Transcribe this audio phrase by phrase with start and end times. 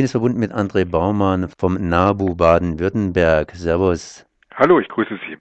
[0.00, 3.52] bin jetzt verbunden mit André Baumann vom NABU Baden-Württemberg.
[3.54, 4.24] Servus.
[4.54, 5.36] Hallo, ich grüße Sie.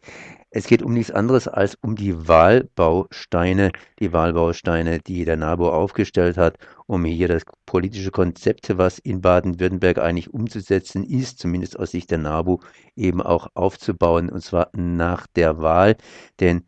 [0.50, 6.36] Es geht um nichts anderes als um die Wahlbausteine, die Wahlbausteine, die der NABU aufgestellt
[6.36, 12.12] hat, um hier das politische Konzept, was in Baden-Württemberg eigentlich umzusetzen ist, zumindest aus Sicht
[12.12, 12.58] der NABU,
[12.98, 15.96] eben auch aufzubauen, und zwar nach der Wahl.
[16.42, 16.66] Denn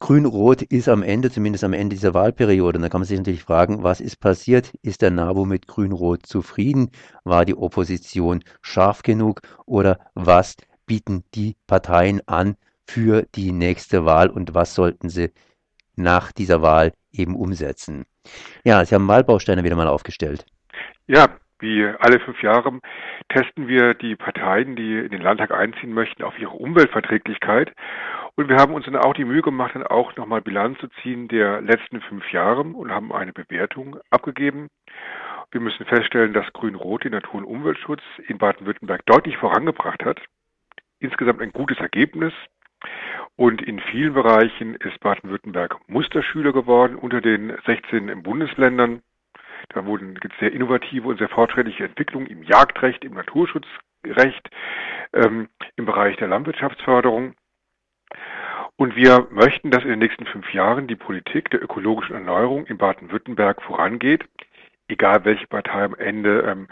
[0.00, 2.78] Grün-Rot ist am Ende, zumindest am Ende dieser Wahlperiode.
[2.78, 4.72] Und da kann man sich natürlich fragen, was ist passiert?
[4.82, 6.90] Ist der NABU mit Grün-Rot zufrieden?
[7.24, 9.40] War die Opposition scharf genug?
[9.66, 15.30] Oder was bieten die Parteien an für die nächste Wahl und was sollten sie
[15.96, 18.04] nach dieser Wahl eben umsetzen?
[18.64, 20.44] Ja, Sie haben Wahlbausteine wieder mal aufgestellt.
[21.06, 22.80] Ja, wie alle fünf Jahre
[23.28, 27.72] testen wir die Parteien, die in den Landtag einziehen möchten, auf ihre Umweltverträglichkeit.
[28.36, 31.28] Und wir haben uns dann auch die Mühe gemacht, dann auch nochmal Bilanz zu ziehen
[31.28, 34.68] der letzten fünf Jahre und haben eine Bewertung abgegeben.
[35.52, 40.20] Wir müssen feststellen, dass Grün-Rot den Natur- und Umweltschutz in Baden-Württemberg deutlich vorangebracht hat.
[40.98, 42.32] Insgesamt ein gutes Ergebnis.
[43.36, 49.02] Und in vielen Bereichen ist Baden-Württemberg Musterschüler geworden unter den 16 Bundesländern.
[49.68, 54.50] Da wurden gibt sehr innovative und sehr fortschrittliche Entwicklungen im Jagdrecht, im Naturschutzrecht,
[55.12, 57.34] ähm, im Bereich der Landwirtschaftsförderung.
[58.76, 62.76] Und wir möchten, dass in den nächsten fünf Jahren die Politik der ökologischen Erneuerung in
[62.76, 64.24] Baden-Württemberg vorangeht,
[64.88, 66.68] egal welche Partei am Ende ähm,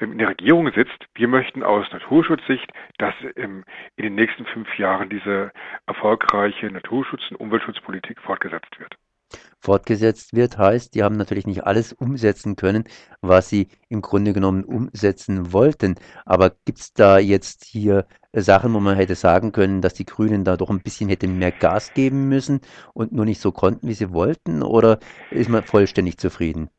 [0.00, 1.06] in der Regierung sitzt.
[1.14, 3.64] Wir möchten aus Naturschutzsicht, dass ähm,
[3.96, 5.52] in den nächsten fünf Jahren diese
[5.86, 8.96] erfolgreiche Naturschutz- und Umweltschutzpolitik fortgesetzt wird
[9.58, 12.84] fortgesetzt wird, heißt, die haben natürlich nicht alles umsetzen können,
[13.20, 15.96] was sie im Grunde genommen umsetzen wollten.
[16.24, 20.44] Aber gibt es da jetzt hier Sachen, wo man hätte sagen können, dass die Grünen
[20.44, 22.60] da doch ein bisschen hätten mehr Gas geben müssen
[22.92, 24.62] und nur nicht so konnten, wie sie wollten?
[24.62, 24.98] Oder
[25.30, 26.70] ist man vollständig zufrieden?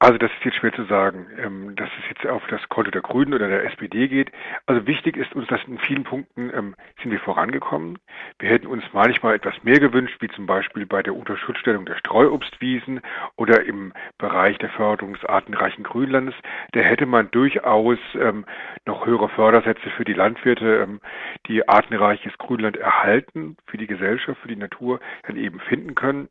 [0.00, 3.00] Also das ist jetzt schwer zu sagen, ähm, dass es jetzt auf das Konto der
[3.00, 4.30] Grünen oder der SPD geht.
[4.66, 7.98] Also wichtig ist uns, dass in vielen Punkten ähm, sind wir vorangekommen.
[8.38, 13.00] Wir hätten uns manchmal etwas mehr gewünscht, wie zum Beispiel bei der Unterschutzstellung der Streuobstwiesen
[13.34, 16.34] oder im Bereich der Förderung des artenreichen Grünlandes.
[16.72, 18.44] Da hätte man durchaus ähm,
[18.86, 21.00] noch höhere Fördersätze für die Landwirte,
[21.48, 26.28] die artenreiches Grünland erhalten, für die Gesellschaft, für die Natur dann eben finden können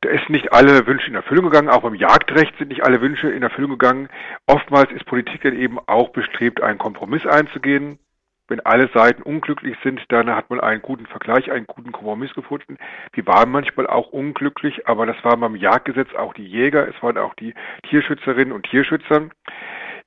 [0.00, 3.30] da ist nicht alle Wünsche in Erfüllung gegangen, auch beim Jagdrecht sind nicht alle Wünsche
[3.30, 4.08] in Erfüllung gegangen.
[4.46, 7.98] Oftmals ist Politik dann eben auch bestrebt, einen Kompromiss einzugehen.
[8.46, 12.76] Wenn alle Seiten unglücklich sind, dann hat man einen guten Vergleich, einen guten Kompromiss gefunden.
[13.14, 17.16] Wir waren manchmal auch unglücklich, aber das war beim Jagdgesetz auch die Jäger, es waren
[17.16, 17.54] auch die
[17.88, 19.30] Tierschützerinnen und Tierschützer.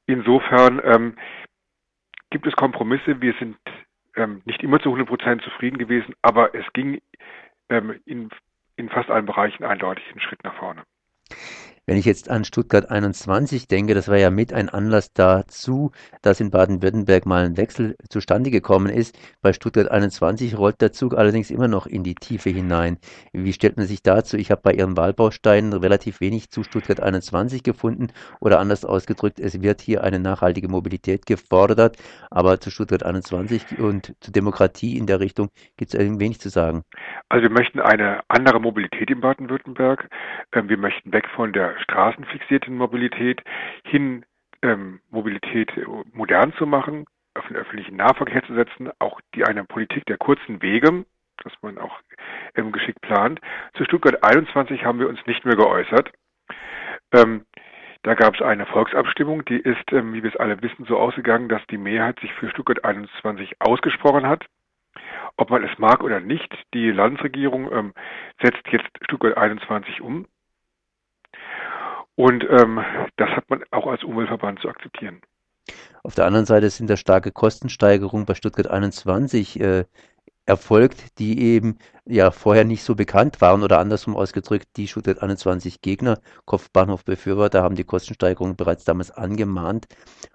[0.06, 1.16] Insofern ähm,
[2.30, 3.22] gibt es Kompromisse.
[3.22, 3.58] Wir sind
[4.16, 7.02] ähm, nicht immer zu 100 Prozent zufrieden gewesen, aber es ging
[7.70, 8.30] ähm, in
[8.78, 10.84] in fast allen Bereichen eindeutig einen Schritt nach vorne.
[11.90, 16.42] Wenn ich jetzt an Stuttgart 21 denke, das war ja mit ein Anlass dazu, dass
[16.42, 19.18] in Baden-Württemberg mal ein Wechsel zustande gekommen ist.
[19.42, 22.98] Bei Stuttgart 21 rollt der Zug allerdings immer noch in die Tiefe hinein.
[23.32, 24.36] Wie stellt man sich dazu?
[24.36, 28.08] Ich habe bei Ihren Wahlbausteinen relativ wenig zu Stuttgart 21 gefunden
[28.42, 31.96] oder anders ausgedrückt, es wird hier eine nachhaltige Mobilität gefordert,
[32.30, 36.84] aber zu Stuttgart 21 und zu Demokratie in der Richtung gibt es wenig zu sagen.
[37.30, 40.10] Also wir möchten eine andere Mobilität in Baden-Württemberg.
[40.52, 43.44] Ähm, wir möchten weg von der straßenfixierten Mobilität
[43.84, 44.26] hin
[44.62, 47.06] ähm, Mobilität äh, modern zu machen,
[47.36, 51.06] auf den öffentlichen Nahverkehr zu setzen, auch die eine Politik der kurzen Wege,
[51.44, 52.00] dass man auch
[52.56, 53.40] ähm, geschickt plant.
[53.76, 56.12] Zu Stuttgart 21 haben wir uns nicht mehr geäußert.
[57.14, 57.46] Ähm,
[58.04, 61.50] da gab es eine Volksabstimmung, die ist, ähm, wie wir es alle wissen, so ausgegangen,
[61.50, 64.46] dass die Mehrheit sich für Stuttgart 21 ausgesprochen hat.
[65.36, 67.94] Ob man es mag oder nicht, die Landesregierung ähm,
[68.42, 70.26] setzt jetzt Stuttgart 21 um.
[72.18, 72.84] Und ähm,
[73.18, 75.22] das hat man auch als Umweltverband zu akzeptieren.
[76.02, 79.86] Auf der anderen Seite sind da starke Kostensteigerungen bei Stuttgart 21 äh,
[80.48, 85.82] erfolgt, die eben ja vorher nicht so bekannt waren oder andersrum ausgedrückt, die Stuttgart 21
[85.82, 89.86] Gegner, Kopfbahnhof Befürworter haben die Kostensteigerung bereits damals angemahnt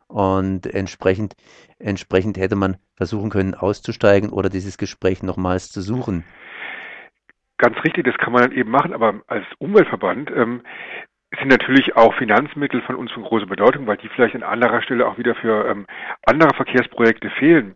[0.06, 1.34] und entsprechend,
[1.80, 6.24] entsprechend hätte man versuchen können auszusteigen oder dieses Gespräch nochmals zu suchen.
[7.58, 10.62] Ganz richtig, das kann man dann eben machen, aber als Umweltverband ähm,
[11.38, 15.06] sind natürlich auch Finanzmittel von uns von großer Bedeutung, weil die vielleicht an anderer Stelle
[15.06, 15.86] auch wieder für ähm,
[16.26, 17.74] andere Verkehrsprojekte fehlen.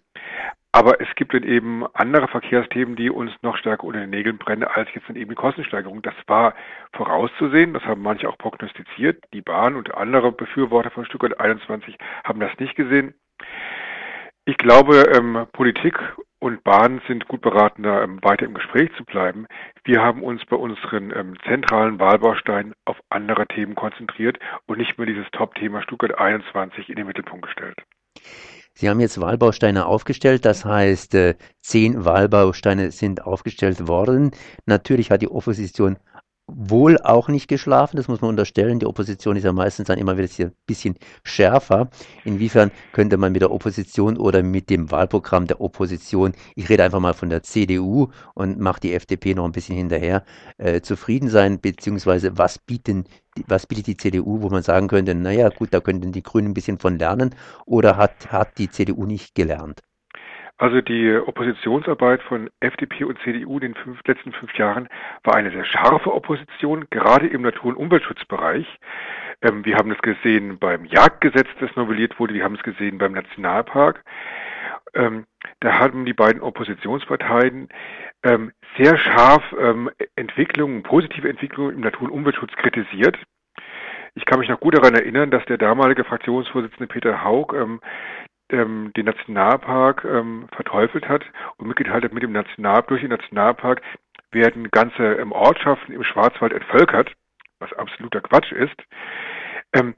[0.73, 4.65] Aber es gibt dann eben andere Verkehrsthemen, die uns noch stärker unter den Nägeln brennen,
[4.65, 6.03] als jetzt dann eben die Kostensteigerung.
[6.03, 6.55] Das war
[6.93, 9.25] vorauszusehen, das haben manche auch prognostiziert.
[9.33, 13.15] Die Bahn und andere Befürworter von Stuttgart 21 haben das nicht gesehen.
[14.45, 15.99] Ich glaube, ähm, Politik
[16.39, 19.47] und Bahnen sind gut beraten, da ähm, weiter im Gespräch zu bleiben.
[19.85, 25.07] Wir haben uns bei unseren ähm, zentralen Wahlbausteinen auf andere Themen konzentriert und nicht mehr
[25.07, 27.79] dieses Top-Thema Stuttgart 21 in den Mittelpunkt gestellt.
[28.75, 34.33] Sie haben jetzt Wahlbausteine aufgestellt, das heißt, äh, zehn Wahlbausteine sind aufgestellt worden.
[34.67, 35.97] Natürlich hat die Opposition
[36.49, 38.79] wohl auch nicht geschlafen, das muss man unterstellen.
[38.79, 41.89] Die Opposition ist ja meistens dann immer wieder ein bisschen schärfer.
[42.25, 47.01] Inwiefern könnte man mit der Opposition oder mit dem Wahlprogramm der Opposition, ich rede einfach
[47.01, 50.25] mal von der CDU und mache die FDP noch ein bisschen hinterher,
[50.59, 53.05] äh, zufrieden sein, beziehungsweise was bieten
[53.49, 56.55] was bietet die CDU, wo man sagen könnte, naja gut, da könnten die Grünen ein
[56.55, 57.35] bisschen von lernen
[57.67, 59.83] oder hat, hat die CDU nicht gelernt?
[60.59, 64.89] Also die Oppositionsarbeit von FDP und CDU in den fünf, letzten fünf Jahren
[65.23, 68.67] war eine sehr scharfe Opposition, gerade im Natur- und Umweltschutzbereich.
[69.43, 73.13] Ähm, wir haben es gesehen beim Jagdgesetz, das novelliert wurde, wir haben es gesehen beim
[73.13, 74.03] Nationalpark.
[74.95, 75.27] Ähm,
[75.61, 77.69] da haben die beiden Oppositionsparteien
[78.23, 83.19] ähm, sehr scharf ähm, Entwicklungen, positive Entwicklungen im Natur- und Umweltschutz kritisiert.
[84.15, 87.81] Ich kann mich noch gut daran erinnern, dass der damalige Fraktionsvorsitzende Peter Haug ähm,
[88.51, 91.25] ähm, den Nationalpark ähm, verteufelt hat
[91.57, 93.83] und mitgeteilt hat, mit dem Nationalpark, durch den Nationalpark
[94.31, 97.13] werden ganze ähm, Ortschaften im Schwarzwald entvölkert,
[97.59, 98.77] was absoluter Quatsch ist.
[99.73, 99.95] Ähm,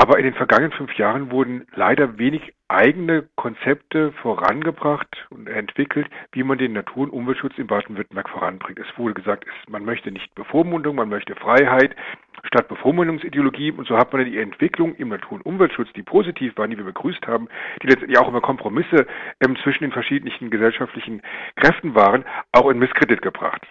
[0.00, 6.44] aber in den vergangenen fünf Jahren wurden leider wenig eigene Konzepte vorangebracht und entwickelt, wie
[6.44, 8.78] man den Natur- und Umweltschutz in Baden-Württemberg voranbringt.
[8.78, 11.96] Es wurde gesagt, man möchte nicht Bevormundung, man möchte Freiheit
[12.44, 13.72] statt Bevormundungsideologie.
[13.72, 16.84] Und so hat man die Entwicklung im Natur- und Umweltschutz, die positiv waren, die wir
[16.84, 17.48] begrüßt haben,
[17.82, 19.04] die letztendlich auch immer Kompromisse
[19.44, 21.22] ähm, zwischen den verschiedenen gesellschaftlichen
[21.56, 23.66] Kräften waren, auch in Misskredit gebracht.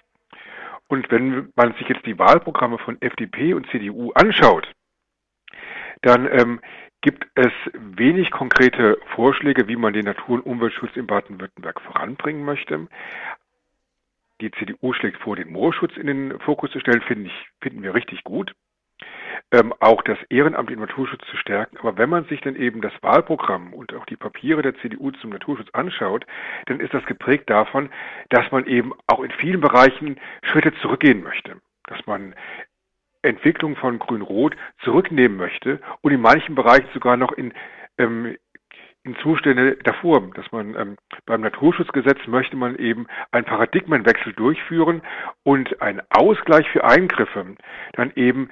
[0.88, 4.68] Und wenn man sich jetzt die Wahlprogramme von FDP und CDU anschaut,
[6.02, 6.60] dann ähm,
[7.00, 12.88] gibt es wenig konkrete Vorschläge, wie man den Natur- und Umweltschutz in Baden-Württemberg voranbringen möchte.
[14.40, 17.94] Die CDU schlägt vor, den Moorschutz in den Fokus zu stellen, finden, ich, finden wir
[17.94, 18.54] richtig gut.
[19.52, 21.78] Ähm, auch das Ehrenamt im Naturschutz zu stärken.
[21.78, 25.30] Aber wenn man sich dann eben das Wahlprogramm und auch die Papiere der CDU zum
[25.30, 26.26] Naturschutz anschaut,
[26.66, 27.90] dann ist das geprägt davon,
[28.28, 31.60] dass man eben auch in vielen Bereichen Schritte zurückgehen möchte.
[31.84, 32.34] Dass man
[33.22, 37.52] Entwicklung von Grün-Rot zurücknehmen möchte und in manchen Bereichen sogar noch in,
[37.98, 38.36] ähm,
[39.04, 45.02] in Zustände davor, dass man ähm, beim Naturschutzgesetz möchte man eben einen Paradigmenwechsel durchführen
[45.44, 47.56] und einen Ausgleich für Eingriffe
[47.94, 48.50] dann eben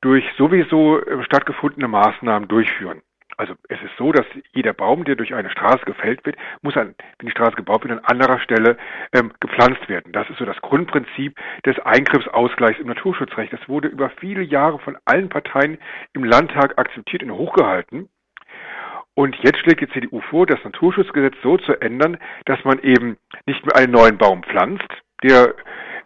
[0.00, 3.02] durch sowieso äh, stattgefundene Maßnahmen durchführen.
[3.36, 6.94] Also es ist so, dass jeder Baum, der durch eine Straße gefällt wird, muss an,
[7.18, 8.76] wenn die Straße gebaut wird, an anderer Stelle
[9.12, 10.12] ähm, gepflanzt werden.
[10.12, 13.52] Das ist so das Grundprinzip des Eingriffsausgleichs im Naturschutzrecht.
[13.52, 15.78] Das wurde über viele Jahre von allen Parteien
[16.12, 18.08] im Landtag akzeptiert und hochgehalten.
[19.14, 23.16] Und jetzt schlägt die CDU vor, das Naturschutzgesetz so zu ändern, dass man eben
[23.46, 24.88] nicht mehr einen neuen Baum pflanzt,
[25.22, 25.54] der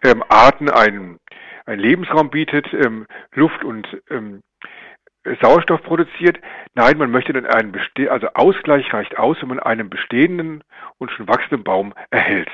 [0.05, 1.19] ähm, Arten einen,
[1.65, 4.43] einen Lebensraum bietet, ähm, Luft und ähm,
[5.41, 6.39] Sauerstoff produziert.
[6.75, 10.65] Nein, man möchte dann einen Beste also Ausgleich reicht aus, wenn man einen bestehenden
[10.99, 12.51] und schon wachsenden Baum erhält.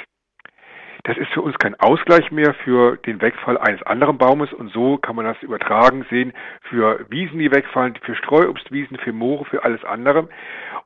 [1.05, 4.97] Das ist für uns kein Ausgleich mehr für den Wegfall eines anderen Baumes und so
[4.97, 6.33] kann man das übertragen sehen
[6.63, 10.31] für Wiesen, die wegfallen, für Streuobstwiesen, für Moore, für alles andere.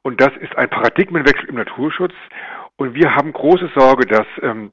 [0.02, 2.14] Und das ist ein Paradigmenwechsel im Naturschutz
[2.76, 4.73] und wir haben große Sorge, dass ähm,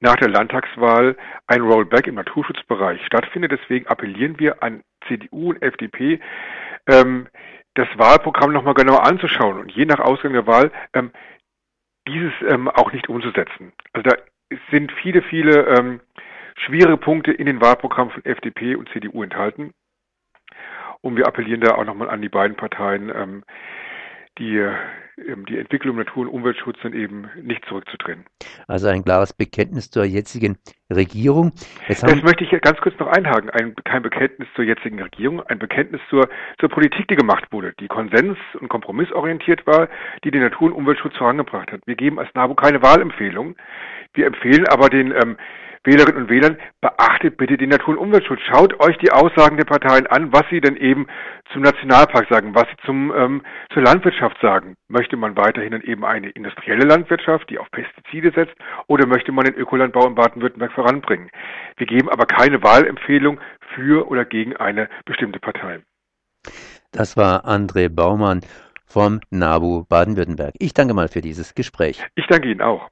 [0.00, 3.52] nach der Landtagswahl ein Rollback im Naturschutzbereich stattfindet.
[3.52, 6.20] Deswegen appellieren wir an CDU und FDP,
[6.88, 7.28] ähm,
[7.74, 11.12] das Wahlprogramm nochmal genauer anzuschauen und je nach Ausgang der Wahl ähm,
[12.08, 13.72] dieses ähm, auch nicht umzusetzen.
[13.92, 14.16] Also da
[14.70, 16.00] sind viele, viele ähm,
[16.56, 19.72] schwierige Punkte in den Wahlprogrammen von FDP und CDU enthalten.
[21.00, 23.44] Und wir appellieren da auch nochmal an die beiden Parteien, ähm,
[24.38, 24.76] die, ähm,
[25.48, 28.24] die Entwicklung Natur- und Umweltschutz dann eben nicht zurückzudrehen.
[28.66, 30.58] Also ein klares Bekenntnis zur jetzigen
[30.90, 31.52] Regierung.
[31.86, 33.50] Jetzt das möchte ich ganz kurz noch einhaken.
[33.50, 37.88] Ein, kein Bekenntnis zur jetzigen Regierung, ein Bekenntnis zur, zur Politik, die gemacht wurde, die
[37.88, 39.88] konsens- und kompromissorientiert war,
[40.24, 41.80] die den Natur- und Umweltschutz vorangebracht hat.
[41.86, 43.56] Wir geben als NABU keine Wahlempfehlung.
[44.18, 45.36] Wir empfehlen aber den ähm,
[45.84, 48.40] Wählerinnen und Wählern, beachtet bitte den Natur- und Umweltschutz.
[48.50, 51.06] Schaut euch die Aussagen der Parteien an, was sie denn eben
[51.52, 54.74] zum Nationalpark sagen, was sie zum, ähm, zur Landwirtschaft sagen.
[54.88, 58.56] Möchte man weiterhin dann eben eine industrielle Landwirtschaft, die auf Pestizide setzt,
[58.88, 61.30] oder möchte man den Ökolandbau in Baden-Württemberg voranbringen?
[61.76, 63.38] Wir geben aber keine Wahlempfehlung
[63.76, 65.78] für oder gegen eine bestimmte Partei.
[66.90, 68.40] Das war André Baumann
[68.84, 70.54] vom NABU Baden-Württemberg.
[70.58, 72.04] Ich danke mal für dieses Gespräch.
[72.16, 72.88] Ich danke Ihnen auch.